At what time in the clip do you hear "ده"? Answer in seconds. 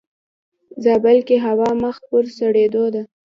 2.93-3.03